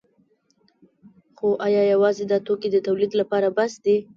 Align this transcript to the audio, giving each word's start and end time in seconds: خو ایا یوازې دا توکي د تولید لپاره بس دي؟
خو 1.37 1.47
ایا 1.65 1.81
یوازې 1.93 2.23
دا 2.31 2.37
توکي 2.47 2.69
د 2.71 2.77
تولید 2.87 3.11
لپاره 3.21 3.47
بس 3.57 3.73
دي؟ 3.83 3.95